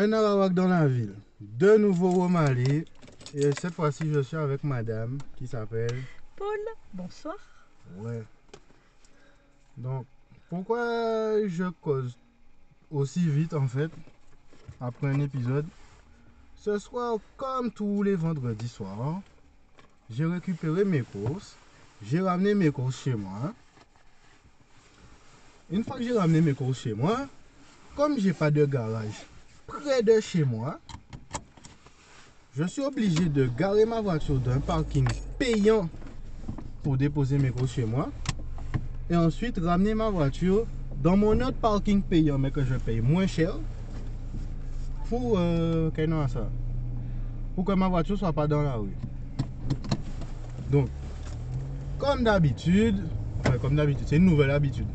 [0.00, 1.12] Un Arawak dans la ville.
[1.38, 2.86] De nouveau au Mali.
[3.34, 5.94] Et cette fois-ci, je suis avec madame qui s'appelle.
[6.36, 6.58] Paul,
[6.94, 7.36] bonsoir.
[7.98, 8.22] Ouais.
[9.76, 10.06] Donc,
[10.48, 12.16] pourquoi je cause
[12.90, 13.90] aussi vite en fait
[14.80, 15.66] après un épisode?
[16.56, 19.20] Ce soir, comme tous les vendredis soirs,
[20.08, 21.58] j'ai récupéré mes courses.
[22.02, 23.52] J'ai ramené mes courses chez moi.
[25.70, 27.28] Une fois que j'ai ramené mes courses chez moi,
[27.96, 29.26] comme j'ai pas de garage
[29.80, 30.78] près de chez moi,
[32.54, 35.06] je suis obligé de garer ma voiture dans un parking
[35.38, 35.88] payant
[36.82, 38.10] pour déposer mes courses chez moi.
[39.08, 40.66] Et ensuite ramener ma voiture
[41.02, 43.54] dans mon autre parking payant, mais que je paye moins cher.
[45.08, 45.90] Pour, euh,
[46.28, 46.48] ça?
[47.54, 48.94] Pour que ma voiture soit pas dans la rue.
[50.70, 50.88] Donc,
[51.98, 53.02] comme d'habitude,
[53.40, 54.86] enfin, comme d'habitude, c'est une nouvelle habitude.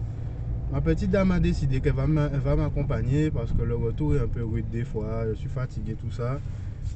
[0.72, 4.44] Ma petite dame a décidé qu'elle va m'accompagner parce que le retour est un peu
[4.44, 6.40] rude des fois, je suis fatigué, tout ça.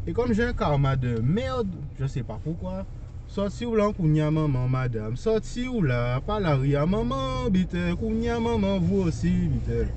[0.08, 1.68] Et comme j'ai un karma de merde,
[2.00, 2.86] je sais pas pourquoi,
[3.28, 8.40] sorti ou là, kounya maman, madame, sorti ou là, pas la ria, maman, bite, kounya
[8.40, 9.88] maman, vous aussi, bite.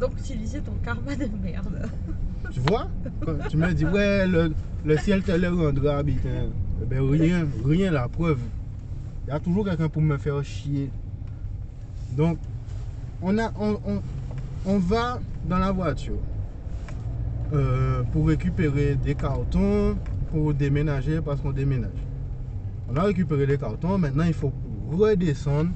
[0.00, 1.88] Donc, utiliser ton karma de merde.
[2.50, 2.88] Tu vois?
[3.24, 4.52] Quand Tu me dis, ouais, le,
[4.84, 6.26] le ciel te le rendra, bite.
[6.26, 8.40] Eh ben rien, rien, la preuve.
[9.24, 10.90] Il y a toujours quelqu'un pour me faire chier.
[12.16, 12.38] Donc,
[13.22, 13.78] on, a, on,
[14.66, 16.18] on, va dans la voiture
[17.52, 19.96] euh, pour récupérer des cartons
[20.30, 21.90] pour déménager parce qu'on déménage.
[22.90, 24.52] On a récupéré les cartons, maintenant il faut
[24.90, 25.70] redescendre,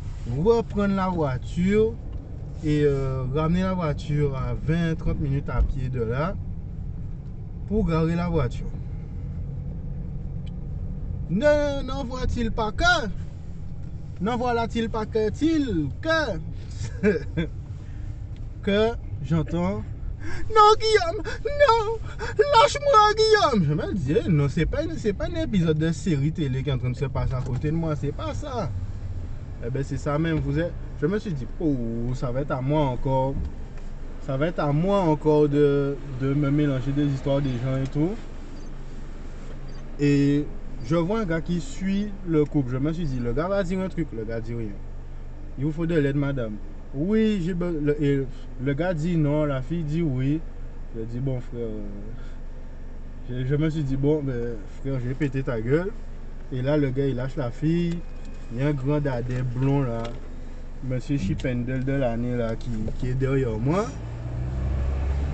[0.44, 1.94] reprendre la voiture
[2.64, 6.34] et euh, ramener la voiture à 20-30 minutes à pied de là
[7.68, 8.66] pour garer la voiture.
[11.30, 13.08] Ne n'en voit-il pas que
[14.20, 16.38] N'en voilà-t-il pas que-t-il que
[18.62, 18.90] que
[19.22, 19.82] j'entends?
[20.50, 21.98] Non Guillaume, non,
[22.38, 23.64] lâche-moi Guillaume.
[23.64, 26.72] Je me disais, non, c'est pas, c'est pas un épisode de série télé qui est
[26.72, 28.70] en train de se passer à côté de moi, c'est pas ça.
[29.64, 30.72] Eh ben c'est ça même, vous êtes.
[31.00, 31.76] Je me suis dit, oh,
[32.14, 33.34] ça va être à moi encore.
[34.26, 37.86] Ça va être à moi encore de, de me mélanger des histoires des gens et
[37.86, 38.10] tout.
[40.00, 40.44] Et
[40.88, 42.70] je vois un gars qui suit le couple.
[42.72, 44.68] Je me suis dit, le gars va dire un truc, le gars dit rien.
[45.58, 46.52] Il vous faut de l'aide, madame.
[46.94, 48.26] Oui, j'ai le,
[48.64, 50.40] le gars dit non, la fille dit oui.
[50.96, 51.60] Je dis, bon, frère.
[53.30, 55.90] euh, je, me suis dit, bon, ben, frère, je vais péter ta gueule.
[56.52, 57.98] Et là, le gars, il lâche la fille.
[58.52, 60.04] Il y a un grand dadais blond là.
[60.88, 63.86] Monsieur Chipendel de l'année là qui, est derrière moi.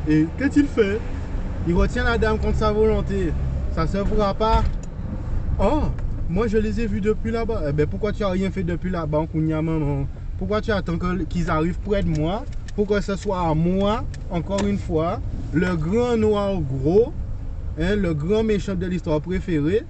[0.09, 0.99] Et qu'est-ce qu'il fait?
[1.69, 3.33] Il retient la dame contre sa volonté.
[3.75, 4.63] Ça se fera pas.
[5.61, 5.83] Oh,
[6.29, 7.63] moi je les ai vus depuis là-bas.
[7.69, 10.07] Eh ben pourquoi tu as rien fait depuis là-bas, maman?
[10.39, 10.99] Pourquoi tu attends
[11.29, 12.45] qu'ils arrivent près de moi?
[12.75, 15.21] Pour que ce soit à moi, encore une fois,
[15.53, 17.13] le grand noir gros,
[17.79, 19.85] hein, le grand méchant de l'histoire préférée,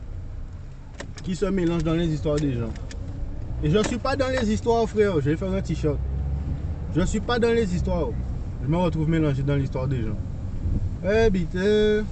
[1.22, 2.72] qui se mélange dans les histoires des gens.
[3.62, 5.14] Et je suis pas dans les histoires, frère.
[5.20, 5.98] Je vais faire un t-shirt.
[6.96, 8.08] Je suis pas dans les histoires.
[8.64, 10.18] Je me retrouve mélangé dans l'histoire des gens.
[11.04, 12.04] Eh, putain.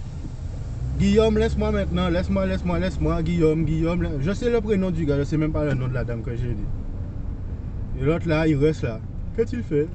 [1.01, 2.11] Guillaume, laisse-moi maintenant.
[2.11, 3.23] Laisse-moi, laisse-moi, laisse-moi.
[3.23, 4.03] Guillaume, Guillaume.
[4.03, 5.17] la- Je sais le prénom du gars.
[5.17, 6.67] Je sais même pas le nom de la dame que j'ai dit.
[7.99, 9.01] Et l'autre là, il reste là.
[9.35, 9.89] Qu'est-ce que tu fais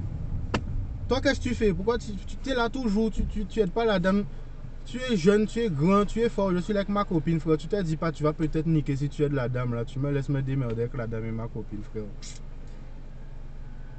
[1.08, 1.72] Toi, qu'est-ce que tu fais?
[1.72, 2.10] Pourquoi tu,
[2.42, 3.12] tu es là toujours?
[3.12, 4.24] Tu, tu, pas la dame
[4.84, 6.52] tu es jeune, tu es grand, tu es fort.
[6.52, 7.56] Je suis avec ma copine, frère.
[7.56, 9.84] Tu te dis pas, tu vas peut-être niquer si tu aides la dame là.
[9.84, 12.04] Tu me laisses me démerder avec la dame et ma copine, frère.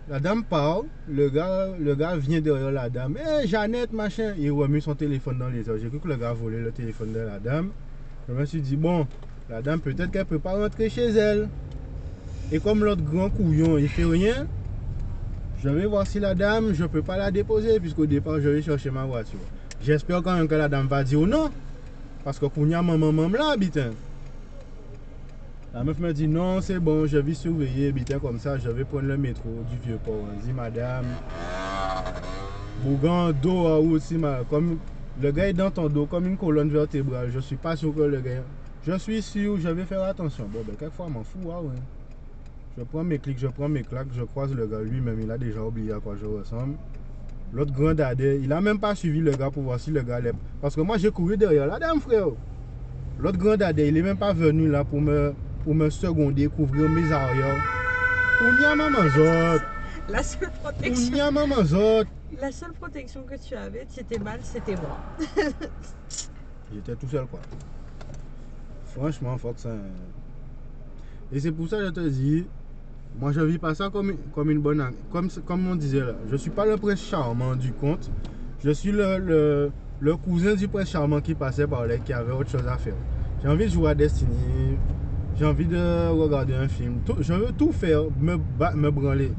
[0.10, 3.18] La dame parle, le gars, le gars vient derrière la dame.
[3.18, 4.34] Hé, Jeannette, machin.
[4.40, 5.78] Il remue son téléphone dans les airs.
[5.82, 7.72] J'ai cru que le gars volait le téléphone de la dame.
[8.30, 9.06] Je me suis dit, bon,
[9.50, 11.50] la dame, peut-être qu'elle peut pas rentrer chez elle.
[12.54, 14.48] Et comme l'autre grand couillon, il fait rien,
[15.62, 18.62] je vais voir si la dame, je peux pas la déposer, puisqu'au départ, je vais
[18.62, 19.40] chercher ma voiture.
[19.84, 21.52] J'espère quand même que la dame va dire non.
[22.24, 23.92] Parce que Kounia, maman, maman, là, bitin.
[25.74, 28.86] La meuf me dit non, c'est bon, je vais surveiller, bitin, comme ça, je vais
[28.86, 30.26] prendre le métro du vieux port.
[30.40, 31.06] Je dis, madame,
[32.84, 34.78] Bougan, dos à aussi, ma- comme
[35.22, 37.30] le gars est dans ton dos, comme une colonne vertébrale.
[37.32, 38.44] Je suis pas sûr que le gars.
[38.86, 40.46] Je suis sûr, je vais faire attention.
[40.52, 41.76] Bon, ben, quelquefois, m'en fous, ah ouais.
[42.78, 45.38] Je prends mes clics, je prends mes claques, je croise le gars lui-même, il a
[45.38, 46.76] déjà oublié à quoi je ressemble.
[47.52, 50.18] L'autre grand dadais, il a même pas suivi le gars pour voir si le gars
[50.18, 50.34] allait.
[50.62, 52.28] Parce que moi j'ai couru derrière la dame, frère.
[53.20, 55.34] L'autre grand dadais, il est même pas venu là pour me,
[55.68, 57.62] pour me seconder, couvrir mes arrières.
[58.42, 59.62] On y a maman zot.
[60.08, 62.06] La seule On y protection, a maman zot.
[62.42, 64.98] la seule protection que tu avais, c'était mal, c'était moi.
[66.74, 67.42] J'étais tout seul quoi.
[68.96, 69.72] Franchement, fuck ça.
[71.34, 72.46] Et c'est pour ça que je te dis,
[73.20, 74.90] moi je vis pas ça comme, comme une bonne.
[75.12, 78.10] Comme, comme on disait là, je suis pas le prince charmant du conte.
[78.64, 82.32] Je suis le, le, le cousin du prince charmant qui passait par là, qui avait
[82.32, 82.96] autre chose à faire.
[83.44, 84.78] J'ai envie de jouer à Destiny.
[85.38, 86.96] J'ai envie de regarder un film.
[87.20, 88.38] Je veux tout faire, me,
[88.76, 89.32] me branler.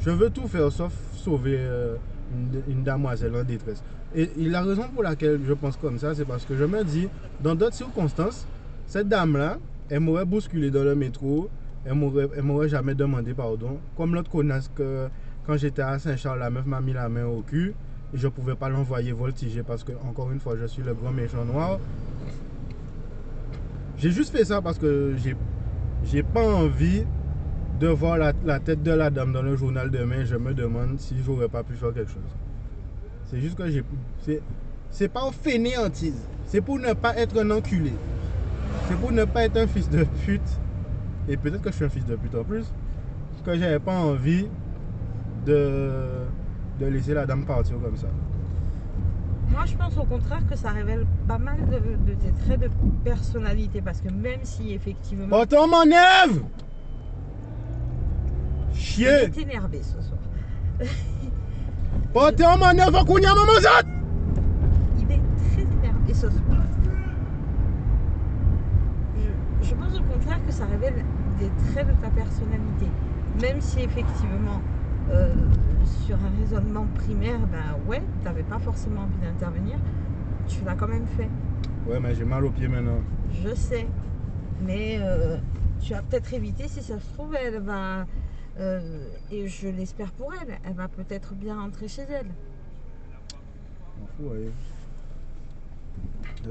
[0.00, 1.96] Je veux tout faire sauf sauver euh,
[2.32, 3.82] une, une damoiselle en détresse.
[4.14, 7.08] Et, la raison pour laquelle je pense comme ça, c'est parce que je me dis,
[7.42, 8.46] dans d'autres circonstances,
[8.86, 9.58] cette dame-là,
[9.88, 11.48] elle m'aurait bousculé dans le métro,
[11.86, 13.78] elle m'aurait, jamais demandé pardon.
[13.96, 15.08] Comme l'autre connasse que
[15.46, 17.74] quand j'étais à Saint-Charles, la meuf m'a mis la main au cul
[18.14, 21.12] et je pouvais pas l'envoyer voltiger parce que, encore une fois, je suis le grand
[21.12, 21.78] méchant noir.
[24.02, 25.36] J'ai juste fait ça parce que j'ai,
[26.06, 27.04] j'ai pas envie
[27.78, 30.24] de voir la, la tête de la dame dans le journal demain.
[30.24, 32.36] Je me demande si j'aurais pas pu faire quelque chose.
[33.26, 33.84] C'est juste que j'ai.
[34.24, 34.42] C'est,
[34.90, 36.20] c'est pas au fainéantise.
[36.46, 37.92] C'est pour ne pas être un enculé.
[38.88, 40.40] C'est pour ne pas être un fils de pute.
[41.28, 42.64] Et peut-être que je suis un fils de pute en plus.
[43.44, 44.48] Que j'avais pas envie
[45.46, 45.94] de,
[46.80, 48.08] de laisser la dame partir comme ça.
[49.52, 51.78] Moi, je pense au contraire que ça révèle pas mal de,
[52.10, 52.70] de tes traits de
[53.04, 53.82] personnalité.
[53.82, 55.28] Parce que même si effectivement.
[55.28, 56.40] Pourtant, mon Il
[58.74, 60.18] Chier est énervé ce soir.
[62.12, 63.88] Pourtant, mon maman zot
[64.98, 65.20] Il est
[65.50, 66.62] très énervé ce soir.
[69.16, 71.04] Je, je pense au contraire que ça révèle
[71.38, 72.86] des traits de ta personnalité.
[73.40, 74.60] Même si effectivement,
[75.10, 75.34] euh,
[76.04, 79.76] sur un raisonnement primaire, ben ouais, t'avais pas forcément envie d'intervenir,
[80.46, 81.28] tu l'as quand même fait.
[81.86, 83.00] Ouais, mais j'ai mal aux pieds maintenant.
[83.42, 83.86] Je sais.
[84.64, 85.36] Mais euh,
[85.80, 88.06] tu as peut-être évité, si ça se trouve, elle va.
[88.60, 92.26] euh, et je l'espère pour elle, elle va peut-être bien rentrer chez elle.
[94.00, 94.52] M'en fous, ouais.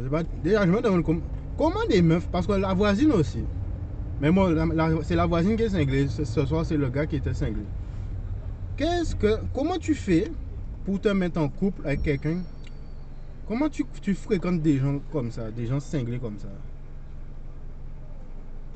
[0.09, 1.21] Pas, déjà, je me demande com-
[1.57, 3.45] comment des meufs, parce que la voisine aussi.
[4.19, 4.51] Mais moi,
[5.03, 6.07] c'est la voisine qui est cinglée.
[6.07, 7.63] Ce soir, c'est le gars qui était cinglé.
[9.53, 10.31] Comment tu fais
[10.85, 12.41] pour te mettre en couple avec quelqu'un?
[13.47, 16.47] Comment tu, tu fréquentes des gens comme ça, des gens cinglés comme ça?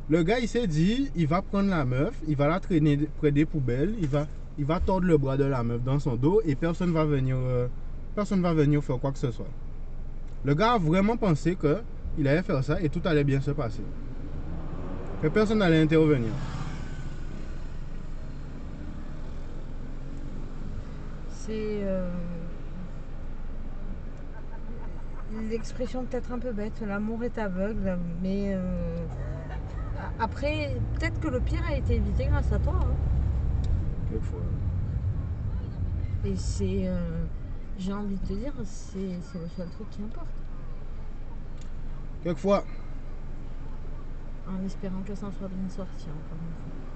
[0.10, 3.32] Le gars, il s'est dit, il va prendre la meuf, il va la traîner près
[3.32, 4.28] des poubelles, il va,
[4.60, 7.38] il va tordre le bras de la meuf dans son dos et personne va venir,
[7.38, 7.68] euh,
[8.14, 9.50] personne va venir faire quoi que ce soit.
[10.44, 11.78] Le gars a vraiment pensé que
[12.20, 13.82] il allait faire ça et tout allait bien se passer.
[15.24, 16.30] Que personne n'allait intervenir.
[21.46, 22.10] C'est euh,
[25.48, 29.06] l'expression peut-être un peu bête, l'amour est aveugle, mais euh,
[30.20, 32.80] après, peut-être que le pire a été évité grâce à toi.
[32.82, 32.96] hein.
[34.10, 34.40] Quelquefois.
[36.26, 37.26] Et c'est, euh,
[37.78, 40.26] j'ai envie de te dire, c'est c'est le seul truc qui importe.
[42.24, 42.64] Quelquefois.
[44.50, 46.95] En espérant que ça en soit bien sorti, encore une fois.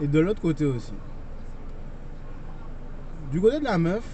[0.00, 0.92] Et de l'autre côté aussi.
[3.30, 4.04] Du côté de la meuf,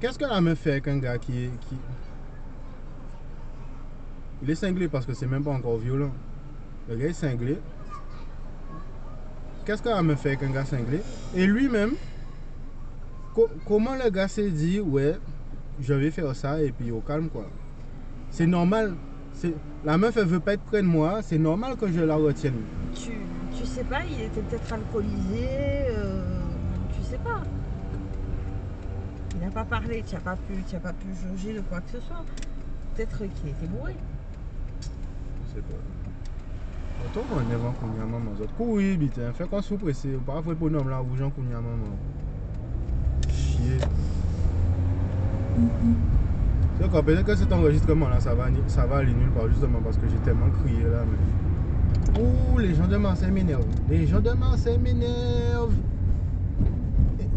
[0.00, 1.50] qu'est-ce que la meuf fait avec un gars qui est.
[1.60, 1.76] Qui...
[4.42, 6.12] Il est cinglé parce que c'est même pas encore violent.
[6.88, 7.58] Le gars est cinglé.
[9.64, 11.00] Qu'est-ce que la meuf fait avec un gars cinglé?
[11.34, 11.92] Et lui-même,
[13.34, 15.16] co- comment le gars s'est dit, ouais,
[15.80, 17.46] je vais faire ça et puis au calme quoi.
[18.30, 18.96] C'est normal.
[19.84, 22.62] La meuf elle veut pas être près de moi, c'est normal que je la retienne.
[22.94, 23.12] Tu,
[23.60, 25.48] tu sais pas, il était peut-être alcoolisé,
[25.90, 26.22] euh,
[26.94, 27.42] tu sais pas.
[29.34, 32.00] Il n'a pas parlé, tu n'as pas pu, pas pu juger de quoi que ce
[32.00, 32.24] soit.
[32.94, 33.96] Peut-être qu'il était bourré.
[34.80, 35.74] Je sais pas.
[37.04, 38.34] Autant qu'on est avant qu'on y a maman.
[38.36, 39.32] Zot courir, bitin.
[39.34, 40.14] Fais qu'on sous pressé.
[40.14, 41.96] Ou pas faire pour nom là, rouge qu'on y a maman.
[43.28, 43.78] Chier.
[46.80, 48.46] C'est quoi, peut-être que cet enregistrement là, ça va,
[48.86, 51.04] va aller nulle part justement parce que j'ai tellement crié là.
[51.10, 51.49] Mais...
[52.18, 53.66] Ouh, les gens de Marseille m'énervent.
[53.88, 55.74] Les gens de Marseille m'énervent.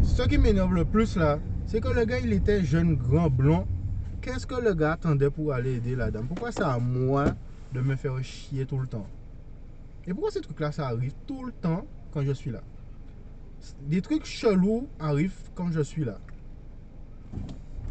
[0.02, 3.66] Ce qui m'énerve le plus là, c'est que le gars il était jeune, grand, blond.
[4.22, 6.28] Qu'est-ce que le gars attendait pour aller aider la dame?
[6.28, 7.26] Pourquoi c'est à moi
[7.74, 9.08] de me faire chier tout le temps?
[10.06, 12.62] Et pourquoi ces trucs-là, ça arrive tout le temps quand je suis là?
[13.88, 16.18] Des trucs chelous arrivent quand je suis là.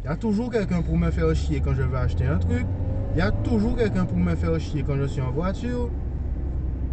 [0.03, 2.65] Il y a toujours quelqu'un pour me faire chier quand je vais acheter un truc.
[3.13, 5.89] Il y a toujours quelqu'un pour me faire chier quand je suis en voiture.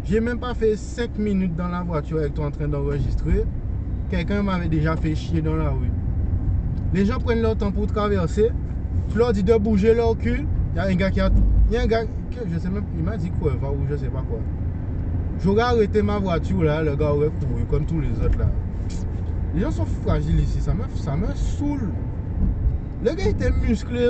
[0.03, 3.45] J'ai même pas fait 5 minutes dans la voiture avec toi en train d'enregistrer.
[4.09, 5.91] Quelqu'un m'avait déjà fait chier dans la rue.
[6.93, 8.49] Les gens prennent leur temps pour traverser.
[9.09, 10.45] Tu leur dis de bouger leur cul.
[10.73, 11.29] Il y a un gars qui a.
[11.69, 12.03] Il y a un gars.
[12.03, 12.83] que je sais même.
[12.97, 14.39] Il m'a dit quoi, va ou je sais pas quoi.
[15.43, 18.49] J'aurais arrêté ma voiture là, le gars aurait couru comme tous les autres là.
[19.55, 21.89] Les gens sont fragiles ici, ça me, ça me saoule.
[23.03, 24.09] Le gars était musclé.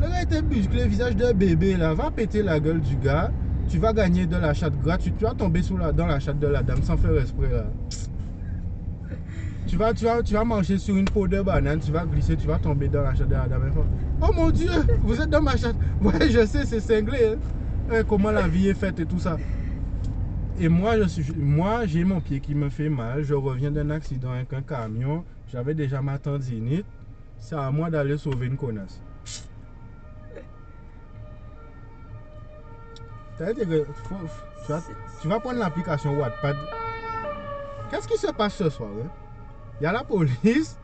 [0.00, 1.94] Le gars était musclé, visage de bébé là.
[1.94, 3.30] Va péter la gueule du gars.
[3.68, 5.16] Tu vas gagner de la chatte gratuite.
[5.18, 5.60] Tu vas tomber
[5.94, 7.22] dans la chatte de la dame sans faire là.
[9.66, 12.46] Tu vas, tu, vas, tu vas sur une peau de banane, tu vas glisser, tu
[12.46, 13.72] vas tomber dans la chatte de la dame.
[14.20, 14.70] Oh mon dieu,
[15.02, 15.76] vous êtes dans ma chatte.
[16.00, 17.36] Ouais, je sais, c'est cinglé.
[17.90, 18.02] hein.
[18.08, 19.36] Comment la vie est faite et tout ça.
[20.60, 23.24] Et moi, je suis, moi, j'ai mon pied qui me fait mal.
[23.24, 25.24] Je reviens d'un accident avec un camion.
[25.50, 26.86] J'avais déjà ma tendinite.
[27.38, 29.00] C'est à moi d'aller sauver une connasse.
[33.36, 36.56] Tu, vas, prendre l'application Wattpad.
[37.90, 39.08] Qu'est-ce qui se passe ce soir hein?
[39.80, 40.78] Il y a la police,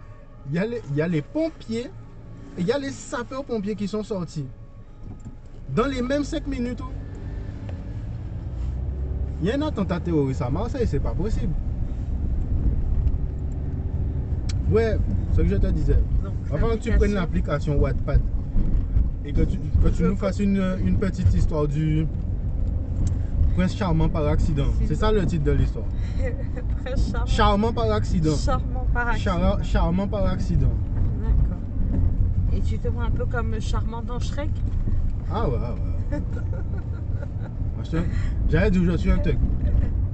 [0.49, 1.91] il y a les, il y a les pompiers
[2.59, 4.47] et il y a les sapeurs-pompiers qui sont sortis.
[5.75, 6.81] Dans les mêmes 5 minutes.
[6.83, 6.91] oh.
[9.41, 11.53] Il y a un attentat terroriste à Marseille, c'est pas possible.
[14.71, 14.99] Ouais,
[15.33, 15.99] ce que je te disais.
[16.23, 18.21] Donc, Avant que tu prennes l'application Wattpad
[19.25, 22.07] et que tu, que tu nous fasses une, une petite histoire du
[23.57, 24.67] prince charmant par accident.
[24.87, 25.85] C'est ça le titre de l'histoire.
[26.85, 27.27] Très charmant.
[27.27, 28.37] Charmant par accident.
[28.37, 29.33] Charmant par accident.
[29.39, 30.73] Char- charmant par accident.
[31.23, 31.59] D'accord.
[32.57, 34.51] Et tu te vois un peu comme charmant dans Shrek?
[35.33, 36.19] Ah ouais, ouais.
[36.21, 38.05] Moi, je suis un-
[38.49, 39.39] J'allais dire je suis un thug.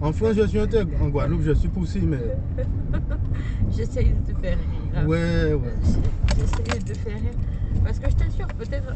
[0.00, 0.88] En France, je suis un thug.
[1.00, 2.18] En Guadeloupe, je suis poussé, mais.
[3.70, 4.66] J'essaye de te faire rire.
[4.94, 5.06] hein.
[5.06, 5.74] Ouais, ouais.
[6.36, 7.32] J'essaye de te faire rire.
[7.84, 8.92] Parce que je t'assure, peut-être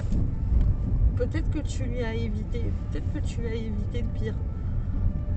[1.21, 4.35] peut-être que tu lui as évité, peut-être que tu lui as évité le pire.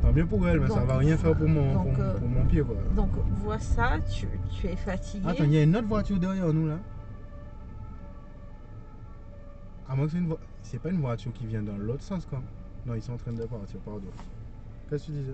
[0.01, 2.17] Tant bien pour elle, mais ça Donc, va rien faire pour mon, donc, pour, euh,
[2.17, 2.75] pour mon pied, quoi.
[2.95, 3.09] Donc
[3.43, 5.27] vois ça, tu, tu es fatigué.
[5.27, 6.77] Attends, il y a une autre voiture derrière nous là.
[9.89, 10.47] À moins que c'est une voiture.
[10.61, 12.41] C'est pas une voiture qui vient dans l'autre sens quand
[12.85, 14.01] Non, ils sont en train de partir, pardon.
[14.89, 15.33] Qu'est-ce que tu disais?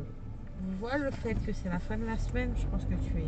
[0.79, 3.27] Vois le fait que c'est la fin de la semaine, je pense que tu es,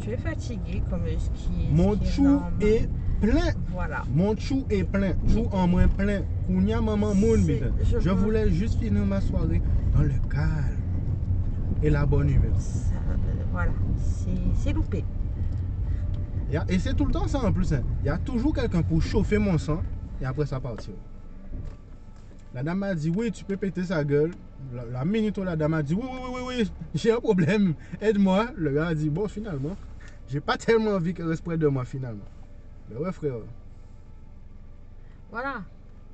[0.00, 1.68] tu es fatigué comme ce qui.
[1.72, 2.88] Mon chou est
[3.20, 3.52] plein.
[3.72, 4.02] Voilà.
[4.12, 5.14] Mon chou est plein.
[5.28, 6.22] Chou en moins plein.
[6.46, 9.62] Kounia maman je Je voulais juste finir ma soirée
[9.94, 10.78] dans le calme
[11.82, 12.58] et la bonne humeur.
[12.58, 13.16] Ça, euh,
[13.52, 13.72] voilà,
[14.54, 15.04] c'est loupé.
[16.68, 17.72] Et c'est tout le temps ça en plus.
[18.02, 19.82] Il y a toujours quelqu'un pour chauffer mon sang
[20.20, 20.94] et après ça partir.
[22.54, 24.30] La dame m'a dit oui, tu peux péter sa gueule.
[24.72, 28.50] La, minute où la dame a dit oui, oui, oui, oui, j'ai un problème, aide-moi.
[28.56, 29.76] Le gars a dit bon, finalement,
[30.28, 32.24] j'ai pas tellement envie qu'elle reste près de moi finalement.
[32.90, 33.34] Mais ouais, frère.
[35.30, 35.62] Voilà.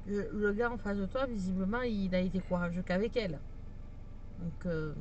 [0.06, 3.38] Le, gars en face de toi, visiblement, il a été courageux qu'avec elle.
[4.40, 4.92] Donc, euh,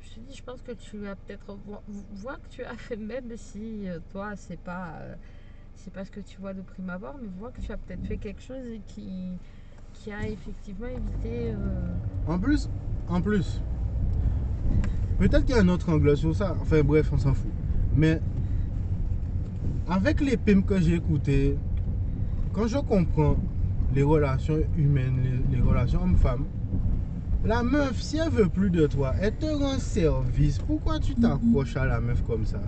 [0.00, 1.54] je te dis, je pense que tu as peut-être.
[1.66, 1.82] vo-
[2.14, 4.98] Vois que tu as fait, même si euh, toi, c'est pas.
[5.00, 5.14] euh,
[5.76, 8.04] c'est pas ce que tu vois de prime abord, mais vois que tu as peut-être
[8.06, 9.32] fait quelque chose qui,
[9.94, 11.52] qui a effectivement évité.
[11.52, 12.68] euh, En plus,
[13.08, 13.60] en plus,
[15.18, 16.54] peut-être qu'il y a un autre angle sur ça.
[16.60, 17.50] Enfin bref, on s'en fout.
[17.96, 18.20] Mais
[19.88, 21.56] avec les PIM que j'ai écoutés,
[22.52, 23.36] quand je comprends
[23.94, 25.20] les relations humaines,
[25.50, 26.44] les, les relations hommes-femmes,
[27.44, 30.58] la meuf, si elle veut plus de toi, elle te rend service.
[30.58, 32.60] Pourquoi tu t'accroches à la meuf comme ça?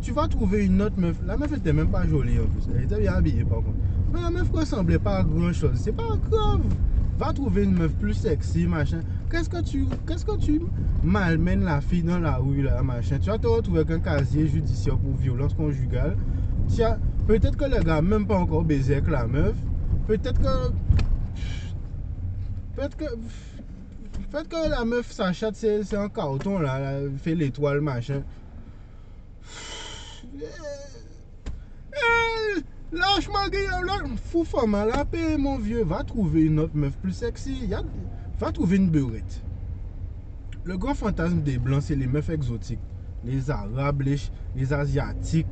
[0.00, 1.20] Tu vas trouver une autre meuf.
[1.26, 2.72] La meuf était même pas jolie en plus.
[2.74, 3.76] Elle était bien habillée par contre.
[4.12, 5.72] Mais la meuf ressemblait pas à grand chose.
[5.74, 6.60] C'est pas grave.
[7.18, 9.00] Va trouver une meuf plus sexy, machin.
[9.30, 10.60] Qu'est-ce que tu, qu'est-ce que tu
[11.02, 13.18] malmènes la fille dans la rue, là, machin?
[13.18, 16.16] Tu vas te retrouver avec un casier judiciaire pour violence conjugale.
[16.80, 19.54] As- peut-être que le gars même pas encore baisé avec la meuf.
[20.06, 20.72] Peut-être que,
[22.74, 28.22] peut-être que, peut-être que la meuf s'achète, c'est, un carton là, là, fait l'étoile, machin.
[32.92, 34.18] Lâche-moi, Guillaume.
[34.18, 35.82] Fou femme à la paix, mon vieux.
[35.82, 37.70] Va trouver une autre meuf plus sexy.
[38.38, 39.42] Va trouver une beurette.
[40.64, 42.78] Le grand fantasme des blancs, c'est les meufs exotiques.
[43.24, 45.46] Les arabes, les, asiatiques,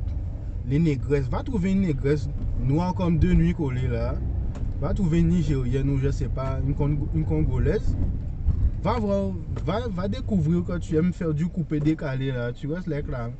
[0.67, 1.29] les négresses.
[1.29, 2.29] Va trouver une négresse
[2.63, 4.13] noire comme deux nuits collées là.
[4.79, 7.95] Va trouver une nigérienne ou je sais pas, une congolaise.
[8.83, 9.31] Va, voir,
[9.65, 12.51] va, va découvrir que tu aimes faire du coupé décalé là.
[12.51, 13.31] Tu restes là.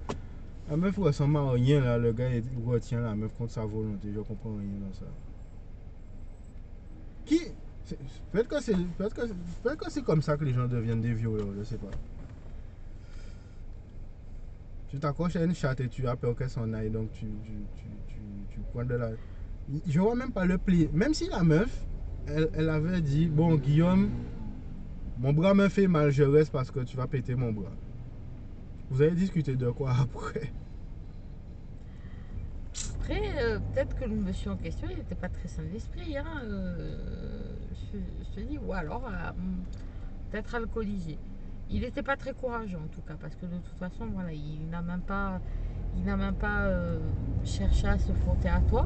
[0.71, 1.97] La meuf ressemble à rien là.
[1.97, 4.07] Le gars il retient la meuf contre sa volonté.
[4.15, 5.05] Je comprends rien dans ça.
[7.25, 7.41] Qui?
[8.31, 8.77] Peut-être que c'est
[9.89, 11.91] c'est comme ça que les gens deviennent des violeurs, je sais pas.
[14.87, 17.51] Tu t'accroches à une chatte et tu as peur qu'elle s'en aille, donc tu, tu,
[17.75, 19.09] tu, tu, tu prends de la.
[19.85, 20.87] Je vois même pas le pli.
[20.93, 21.85] Même si la meuf,
[22.27, 24.09] elle, elle avait dit Bon, Guillaume,
[25.19, 27.73] mon bras me fait mal, je reste parce que tu vas péter mon bras.
[28.91, 30.51] Vous avez discuté de quoi après?
[32.99, 36.17] Après, euh, peut-être que le monsieur en question, il n'était pas très sain d'esprit.
[36.17, 36.93] Hein, euh,
[37.93, 39.31] je, je te dis, ou alors euh,
[40.29, 41.17] peut-être alcoolisé.
[41.69, 44.67] Il n'était pas très courageux en tout cas, parce que de toute façon, voilà, il
[44.69, 45.39] n'a même pas,
[45.95, 46.69] il n'a même pas
[47.45, 48.85] cherché à se frotter à toi.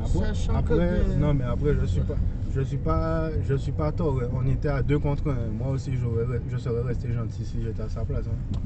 [0.00, 2.14] Après, Sachant que de- non mais après je suis pas
[2.54, 4.20] je suis pas je suis pas tort.
[4.32, 5.46] On était à deux contre un.
[5.48, 8.24] Moi aussi je serais resté gentil si j'étais à sa place.
[8.26, 8.58] hein.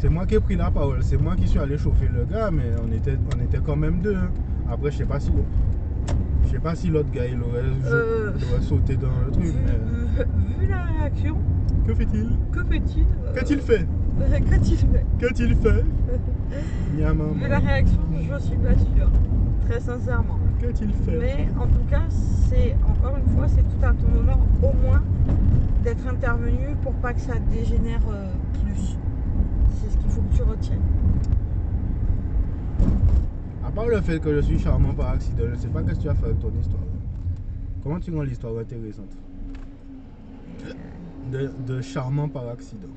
[0.00, 2.50] C'est moi qui ai pris la parole, c'est moi qui suis allé chauffer le gars,
[2.50, 4.16] mais on était on était quand même deux.
[4.16, 4.30] hein.
[4.70, 5.30] Après je sais pas si
[6.44, 8.32] je sais pas si l'autre gars il aurait, Euh.
[8.38, 9.44] il aurait sauté dans le truc.
[9.44, 11.36] Vu, mais- vu- vu la réaction,
[11.86, 12.30] Que fait-il?
[12.50, 13.86] que fait-il euh, Qu'a-t-il fait?
[14.50, 15.04] Qu'a-t-il fait?
[15.18, 15.84] Qu'a-t-il fait?
[16.96, 17.32] Nia maman.
[17.34, 19.10] Vu la réaction, je suis pas sûre.
[19.68, 20.38] Très sincèrement.
[20.60, 21.18] Qu'a-t-il fait?
[21.18, 25.02] Mais en tout cas, c'est encore une fois, c'est tout à ton honneur au moins
[25.84, 28.26] d'être intervenu pour pas que ça dégénère euh,
[28.64, 28.96] plus.
[29.80, 30.29] C'est ce qu'il faut que
[30.60, 30.72] tu.
[33.64, 35.98] À part le fait que je suis charmant par accident, je ne sais pas qu'est-ce
[35.98, 36.82] que tu as fait avec ton histoire.
[37.82, 39.16] Comment tu rends l'histoire intéressante
[41.30, 42.88] de, de charmant par accident.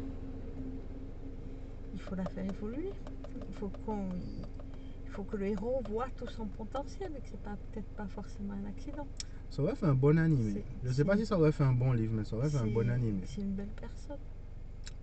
[1.94, 2.92] Il faut la faire évoluer.
[3.50, 4.10] Il faut qu'on,
[5.06, 8.08] il faut que le héros voit tout son potentiel et que c'est pas peut-être pas
[8.08, 9.08] forcément un accident.
[9.50, 10.64] Ça aurait fait un bon animé.
[10.84, 12.58] Je ne sais pas si ça aurait fait un bon livre, mais ça aurait fait
[12.58, 13.22] un bon animé.
[13.26, 14.18] C'est une belle personne.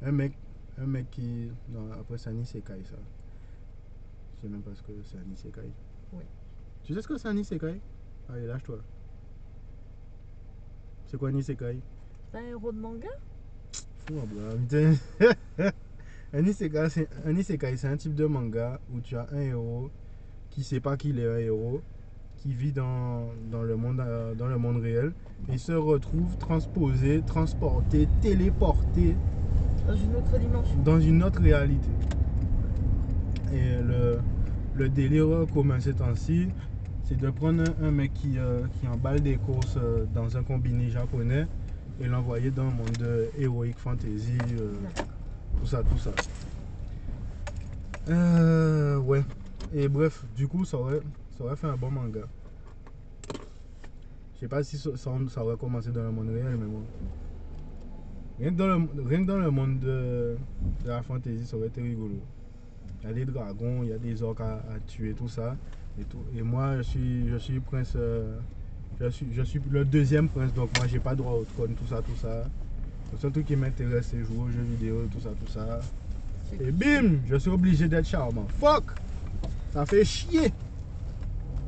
[0.03, 0.33] Un mec,
[0.81, 1.51] un mec qui.
[1.69, 2.97] Non, après c'est un isekai ça.
[4.37, 5.71] Je sais même pas ce que c'est un isekai.
[6.13, 6.23] Oui.
[6.83, 7.81] Tu sais ce que c'est un isekai
[8.29, 8.79] Allez, lâche-toi.
[11.07, 11.81] C'est quoi un isekai
[12.31, 13.09] C'est un héros de manga?
[14.07, 14.21] Fou,
[14.69, 14.95] putain.
[16.33, 19.91] un isekai, c'est un isekai, c'est un type de manga où tu as un héros
[20.51, 21.81] qui sait pas qu'il est un héros,
[22.37, 25.13] qui vit dans, dans, le monde, euh, dans le monde réel
[25.53, 29.15] et se retrouve transposé, transporté, téléporté
[29.91, 30.77] dans une autre dimension.
[30.85, 31.89] dans une autre réalité.
[33.53, 34.19] Et le,
[34.77, 36.49] le délire commun ces temps-ci,
[37.05, 40.89] c'est de prendre un, mec qui, euh, qui emballe des courses euh, dans un combiné
[40.91, 41.47] japonais
[42.01, 44.73] et l'envoyer dans un monde de heroic fantasy, euh,
[45.59, 46.11] tout ça, tout ça.
[48.09, 49.25] Euh, ouais.
[49.75, 51.01] Et bref, du coup, ça aurait,
[51.37, 52.23] ça aurait fait un bon manga.
[54.35, 55.11] Je sais pas si ça- ça
[55.45, 56.83] aurait commencé dans le monde réel, mais bon.
[58.41, 60.37] Rien que dans le, rien que dans le monde de,
[60.85, 62.15] de la fantasy, ça aurait été rigolo.
[63.03, 65.57] Il y a des dragons, il y a des orques à, à tuer, tout ça.
[66.01, 66.19] Et, tout.
[66.37, 67.93] et moi, je suis, je suis prince.
[67.97, 68.39] euh,
[69.01, 71.87] je, suis, je suis le deuxième prince, donc moi, j'ai pas droit au trône, tout
[71.87, 72.45] ça, tout ça.
[73.13, 75.81] Le seul truc qui m'intéresse, c'est jouer aux jeux vidéo, tout ça, tout ça.
[76.61, 78.47] Et bim, je suis obligé d'être charmant.
[78.59, 78.85] Fuck
[79.73, 80.53] Ça fait chier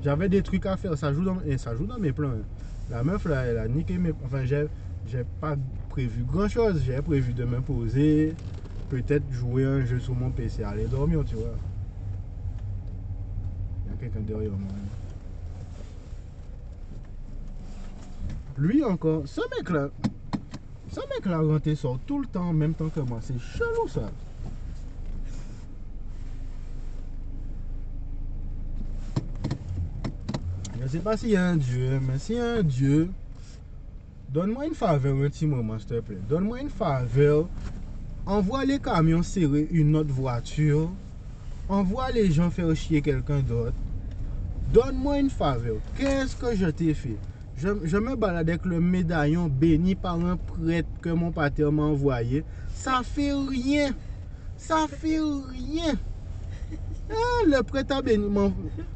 [0.02, 2.30] J'avais des trucs à faire, ça joue dans, et ça joue dans mes plans.
[2.30, 2.42] hein.
[2.90, 4.12] La meuf là, elle a niqué mes...
[4.24, 4.66] Enfin, j'ai
[5.40, 5.56] pas
[5.92, 6.82] prévu grand chose.
[6.86, 8.34] J'avais prévu de me poser,
[8.88, 11.54] peut-être jouer un jeu sur mon PC, aller dormir, tu vois.
[13.84, 14.72] Il y a quelqu'un derrière moi.
[18.56, 19.90] Lui encore, ce mec là,
[20.90, 23.18] ce mec là rentré sort tout le temps en même temps que moi.
[23.20, 24.10] C'est chelou ça.
[30.80, 33.10] Je sais pas s'il y a un Dieu, mais s'il y a un Dieu,
[34.32, 36.18] donne-moi une faveur un petit moment, s'il te plaît.
[36.28, 37.48] Donne-moi une faveur.
[38.24, 40.90] Envoie les camions serrer une autre voiture.
[41.68, 43.74] Envoie les gens faire chier quelqu'un d'autre.
[44.72, 45.76] Donne-moi une faveur.
[45.98, 47.16] Qu'est-ce que je t'ai fait?
[47.56, 52.44] Je, me balade avec le médaillon béni par un prêtre que mon pater m'a envoyé.
[52.74, 53.90] Ça fait rien.
[54.56, 55.94] Ça fait rien.
[57.10, 58.24] Ah, le prêtre a béni.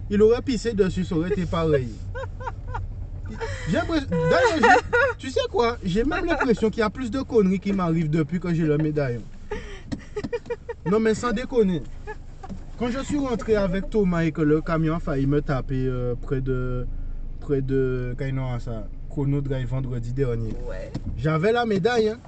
[0.09, 1.91] Il aurait pissé dessus, ça aurait été pareil.
[3.69, 4.79] J'ai l'impression- D'ailleurs,
[5.19, 5.77] tu sais quoi?
[5.85, 8.79] J'ai même l'impression qu'il y a plus de conneries qui m'arrivent depuis que j'ai le
[8.79, 9.23] médaillon.
[10.87, 11.83] Non, mais sans déconner.
[12.79, 16.15] Quand je suis rentré avec Thomas et que le camion a failli me taper euh,
[16.15, 16.87] près de.
[17.41, 18.15] près de.
[18.55, 20.53] À ça Chrono Drive vendredi dernier.
[20.69, 20.93] Ouais.
[21.17, 22.19] J'avais la médaille, hein.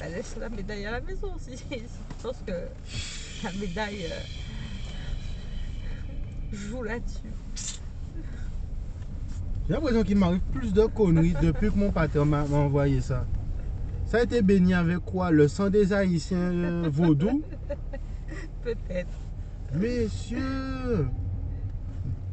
[0.00, 1.78] Bah, laisse la médaille à la maison si, si tu
[2.20, 2.52] penses que
[3.44, 4.16] la médaille euh,
[6.52, 7.30] joue là-dessus.
[9.72, 13.24] J'ai l'impression qu'il m'arrive plus de conneries depuis que mon patron m'a envoyé ça.
[14.04, 15.30] Ça a été béni avec quoi?
[15.30, 17.40] Le sang des Haïtiens euh, vaudous
[18.62, 19.08] Peut-être.
[19.74, 21.06] Messieurs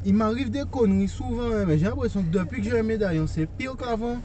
[0.04, 3.26] Il m'arrive des conneries souvent, hein, mais j'ai l'impression que depuis que j'ai un médaillon,
[3.26, 4.18] c'est pire qu'avant.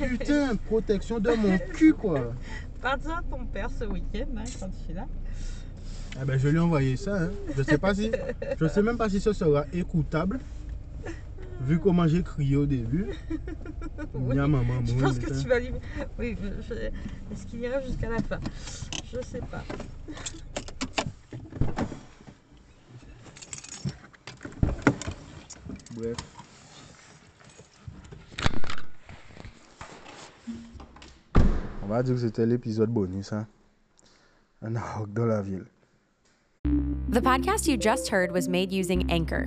[0.00, 2.34] Putain, protection de mon cul, quoi.
[2.82, 5.06] Parle-en à ton père ce week-end hein, quand tu es là.
[6.20, 7.14] Ah ben, je lui ai envoyé ça.
[7.22, 7.30] hein.
[7.56, 8.10] Je sais pas si,
[8.58, 10.40] je sais même pas si ce sera écoutable,
[11.60, 13.06] vu comment j'ai crié au début.
[14.14, 14.34] Oui.
[14.34, 15.70] Maman, Je pense que tu vas lui.
[16.18, 16.74] Oui, je- je-
[17.32, 18.38] est-ce qu'il ira jusqu'à la fin?
[19.12, 19.62] Je sais pas.
[25.94, 26.16] Bref.
[31.82, 33.32] On va dire que c'était l'épisode bonus.
[33.32, 33.46] Hein.
[34.62, 35.66] Un rock dans la ville.
[37.12, 39.46] The podcast you just heard was made using Anchor.